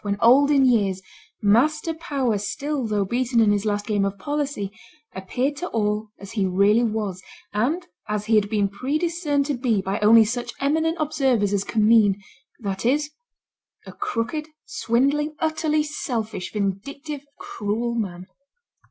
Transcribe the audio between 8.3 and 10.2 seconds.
had been prediscerned to be by